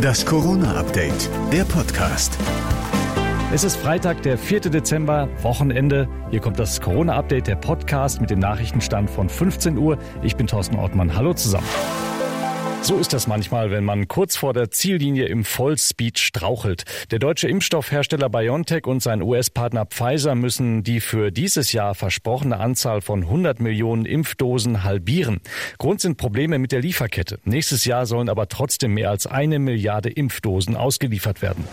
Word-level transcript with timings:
Das 0.00 0.24
Corona-Update, 0.24 1.28
der 1.52 1.64
Podcast. 1.64 2.38
Es 3.52 3.64
ist 3.64 3.76
Freitag, 3.76 4.22
der 4.22 4.38
4. 4.38 4.60
Dezember, 4.60 5.28
Wochenende. 5.42 6.08
Hier 6.30 6.40
kommt 6.40 6.58
das 6.58 6.80
Corona-Update, 6.80 7.46
der 7.46 7.56
Podcast 7.56 8.20
mit 8.20 8.30
dem 8.30 8.38
Nachrichtenstand 8.38 9.10
von 9.10 9.28
15 9.28 9.76
Uhr. 9.78 9.98
Ich 10.22 10.36
bin 10.36 10.46
Thorsten 10.46 10.76
Ortmann. 10.76 11.14
Hallo 11.16 11.34
zusammen. 11.34 11.66
So 12.84 12.98
ist 12.98 13.14
das 13.14 13.26
manchmal, 13.26 13.70
wenn 13.70 13.82
man 13.82 14.08
kurz 14.08 14.36
vor 14.36 14.52
der 14.52 14.70
Ziellinie 14.70 15.24
im 15.24 15.46
Vollspeed 15.46 16.18
strauchelt. 16.18 16.84
Der 17.10 17.18
deutsche 17.18 17.48
Impfstoffhersteller 17.48 18.28
BioNTech 18.28 18.86
und 18.86 19.02
sein 19.02 19.22
US-Partner 19.22 19.86
Pfizer 19.86 20.34
müssen 20.34 20.82
die 20.82 21.00
für 21.00 21.32
dieses 21.32 21.72
Jahr 21.72 21.94
versprochene 21.94 22.60
Anzahl 22.60 23.00
von 23.00 23.22
100 23.22 23.58
Millionen 23.58 24.04
Impfdosen 24.04 24.84
halbieren. 24.84 25.40
Grund 25.78 26.02
sind 26.02 26.18
Probleme 26.18 26.58
mit 26.58 26.72
der 26.72 26.82
Lieferkette. 26.82 27.38
Nächstes 27.44 27.86
Jahr 27.86 28.04
sollen 28.04 28.28
aber 28.28 28.48
trotzdem 28.48 28.92
mehr 28.92 29.08
als 29.08 29.26
eine 29.26 29.58
Milliarde 29.58 30.10
Impfdosen 30.10 30.76
ausgeliefert 30.76 31.40
werden. 31.40 31.64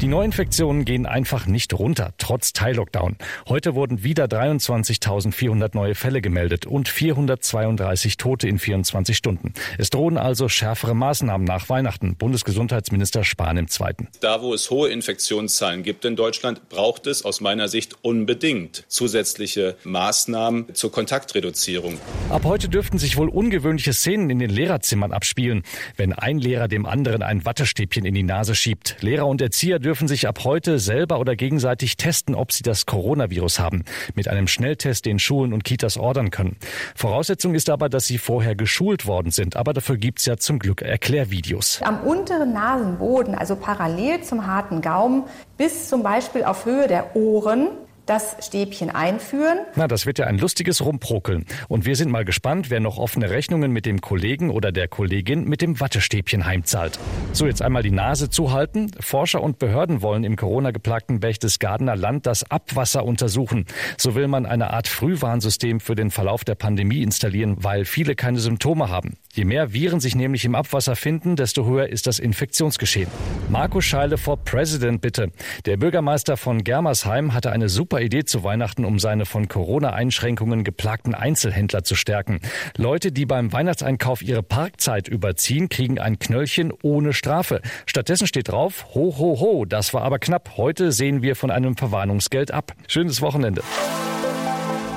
Die 0.00 0.06
Neuinfektionen 0.06 0.84
gehen 0.84 1.06
einfach 1.06 1.46
nicht 1.46 1.76
runter, 1.76 2.12
trotz 2.18 2.52
Teillockdown. 2.52 3.16
Heute 3.48 3.74
wurden 3.74 4.04
wieder 4.04 4.26
23.400 4.26 5.70
neue 5.74 5.96
Fälle 5.96 6.20
gemeldet 6.20 6.66
und 6.66 6.88
432 6.88 8.16
Tote 8.16 8.46
in 8.46 8.60
24 8.60 9.16
Stunden. 9.16 9.54
Es 9.76 9.90
drohen 9.90 10.16
also 10.16 10.48
schärfere 10.48 10.94
Maßnahmen 10.94 11.44
nach 11.44 11.68
Weihnachten. 11.68 12.14
Bundesgesundheitsminister 12.14 13.24
Spahn 13.24 13.56
im 13.56 13.66
Zweiten. 13.66 14.06
Da, 14.20 14.40
wo 14.40 14.54
es 14.54 14.70
hohe 14.70 14.88
Infektionszahlen 14.88 15.82
gibt 15.82 16.04
in 16.04 16.14
Deutschland, 16.14 16.68
braucht 16.68 17.08
es 17.08 17.24
aus 17.24 17.40
meiner 17.40 17.66
Sicht 17.66 17.96
unbedingt 18.02 18.84
zusätzliche 18.86 19.76
Maßnahmen 19.82 20.76
zur 20.76 20.92
Kontaktreduzierung. 20.92 21.98
Ab 22.30 22.44
heute 22.44 22.68
dürften 22.68 22.98
sich 22.98 23.16
wohl 23.16 23.28
ungewöhnliche 23.28 23.92
Szenen 23.92 24.30
in 24.30 24.38
den 24.38 24.50
Lehrerzimmern 24.50 25.10
abspielen, 25.10 25.64
wenn 25.96 26.12
ein 26.12 26.38
Lehrer 26.38 26.68
dem 26.68 26.86
anderen 26.86 27.24
ein 27.24 27.44
Wattestäbchen 27.44 28.04
in 28.04 28.14
die 28.14 28.22
Nase 28.22 28.54
schiebt. 28.54 28.96
Lehrer 29.00 29.26
und 29.26 29.42
Erzieher 29.42 29.80
dürfen 29.88 30.06
sich 30.06 30.28
ab 30.28 30.44
heute 30.44 30.78
selber 30.78 31.18
oder 31.18 31.34
gegenseitig 31.34 31.96
testen, 31.96 32.34
ob 32.34 32.52
sie 32.52 32.62
das 32.62 32.84
Coronavirus 32.84 33.58
haben, 33.58 33.86
mit 34.14 34.28
einem 34.28 34.46
Schnelltest, 34.46 35.06
den 35.06 35.18
Schulen 35.18 35.54
und 35.54 35.64
Kitas 35.64 35.96
ordern 35.96 36.30
können. 36.30 36.58
Voraussetzung 36.94 37.54
ist 37.54 37.70
aber, 37.70 37.88
dass 37.88 38.04
sie 38.04 38.18
vorher 38.18 38.54
geschult 38.54 39.06
worden 39.06 39.30
sind. 39.30 39.56
Aber 39.56 39.72
dafür 39.72 39.96
gibt 39.96 40.18
es 40.18 40.26
ja 40.26 40.36
zum 40.36 40.58
Glück 40.58 40.82
Erklärvideos. 40.82 41.80
Am 41.82 42.00
unteren 42.00 42.52
Nasenboden, 42.52 43.34
also 43.34 43.56
parallel 43.56 44.20
zum 44.20 44.46
harten 44.46 44.82
Gaumen, 44.82 45.24
bis 45.56 45.88
zum 45.88 46.02
Beispiel 46.02 46.44
auf 46.44 46.66
Höhe 46.66 46.86
der 46.86 47.16
Ohren, 47.16 47.68
das 48.08 48.36
Stäbchen 48.40 48.90
einführen. 48.90 49.58
Na, 49.76 49.86
das 49.86 50.06
wird 50.06 50.18
ja 50.18 50.26
ein 50.26 50.38
lustiges 50.38 50.84
Rumprokeln. 50.84 51.44
Und 51.68 51.84
wir 51.84 51.94
sind 51.94 52.10
mal 52.10 52.24
gespannt, 52.24 52.70
wer 52.70 52.80
noch 52.80 52.98
offene 52.98 53.30
Rechnungen 53.30 53.70
mit 53.70 53.86
dem 53.86 54.00
Kollegen 54.00 54.50
oder 54.50 54.72
der 54.72 54.88
Kollegin 54.88 55.44
mit 55.44 55.60
dem 55.60 55.78
Wattestäbchen 55.78 56.46
heimzahlt. 56.46 56.98
So, 57.32 57.46
jetzt 57.46 57.62
einmal 57.62 57.82
die 57.82 57.90
Nase 57.90 58.30
zuhalten. 58.30 58.90
Forscher 59.00 59.42
und 59.42 59.58
Behörden 59.58 60.02
wollen 60.02 60.24
im 60.24 60.36
Corona-geplagten 60.36 61.20
Berchtesgadener 61.20 61.96
Land 61.96 62.26
das 62.26 62.50
Abwasser 62.50 63.04
untersuchen. 63.04 63.66
So 63.96 64.14
will 64.14 64.28
man 64.28 64.46
eine 64.46 64.70
Art 64.72 64.88
Frühwarnsystem 64.88 65.80
für 65.80 65.94
den 65.94 66.10
Verlauf 66.10 66.44
der 66.44 66.54
Pandemie 66.54 67.02
installieren, 67.02 67.56
weil 67.60 67.84
viele 67.84 68.14
keine 68.14 68.40
Symptome 68.40 68.88
haben. 68.88 69.18
Je 69.34 69.44
mehr 69.44 69.72
Viren 69.72 70.00
sich 70.00 70.14
nämlich 70.14 70.44
im 70.44 70.54
Abwasser 70.54 70.96
finden, 70.96 71.36
desto 71.36 71.66
höher 71.66 71.88
ist 71.88 72.06
das 72.06 72.18
Infektionsgeschehen. 72.18 73.08
Markus 73.50 73.84
Scheile 73.84 74.18
for 74.18 74.36
President 74.38 75.00
bitte. 75.00 75.30
Der 75.66 75.76
Bürgermeister 75.76 76.36
von 76.36 76.64
Germersheim 76.64 77.34
hatte 77.34 77.52
eine 77.52 77.68
super 77.68 78.00
Idee 78.00 78.24
zu 78.24 78.42
Weihnachten, 78.42 78.84
um 78.84 78.98
seine 78.98 79.26
von 79.26 79.46
Corona-Einschränkungen 79.46 80.64
geplagten 80.64 81.14
Einzelhändler 81.14 81.84
zu 81.84 81.94
stärken. 81.94 82.40
Leute, 82.76 83.12
die 83.12 83.26
beim 83.26 83.52
Weihnachtseinkauf 83.52 84.22
ihre 84.22 84.42
Parkzeit 84.42 85.08
überziehen, 85.08 85.68
kriegen 85.68 85.98
ein 85.98 86.18
Knöllchen 86.18 86.72
ohne 86.82 87.12
Strafe. 87.12 87.60
Stattdessen 87.86 88.26
steht 88.26 88.48
drauf, 88.48 88.86
ho, 88.94 89.14
ho, 89.18 89.40
ho, 89.40 89.64
das 89.66 89.92
war 89.94 90.02
aber 90.02 90.18
knapp. 90.18 90.56
Heute 90.56 90.90
sehen 90.90 91.22
wir 91.22 91.36
von 91.36 91.50
einem 91.50 91.76
Verwarnungsgeld 91.76 92.50
ab. 92.50 92.72
Schönes 92.88 93.20
Wochenende. 93.20 93.62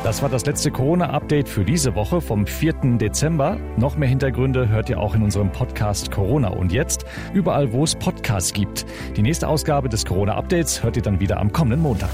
Das 0.04 0.24
war 0.24 0.30
das 0.30 0.48
letzte 0.48 0.72
Corona-Update 0.72 1.48
für 1.48 1.64
diese 1.64 1.94
Woche 1.94 2.22
vom 2.22 2.48
4. 2.48 2.98
Dezember. 2.98 3.58
Noch 3.78 3.98
mehr 3.98 4.10
Hintergründe 4.10 4.68
hört 4.68 4.90
ihr 4.90 5.00
auch 5.00 5.14
in 5.14 5.22
unserem 5.22 5.52
Podcast 5.52 6.10
Corona 6.10 6.48
und 6.48 6.72
jetzt 6.72 7.06
überall, 7.36 7.72
wo 7.72 7.84
es 7.84 7.94
Podcasts 7.94 8.52
gibt. 8.52 8.88
Die 9.16 9.22
nächste 9.22 9.48
Ausgabe 9.48 9.90
des 9.90 10.04
Corona-Updates 10.04 10.82
hört 10.82 10.98
ihr 10.98 11.04
dann 11.04 11.20
wieder 11.20 11.40
am 11.40 11.52
kommenden 11.52 11.82
Montag. 11.82 12.10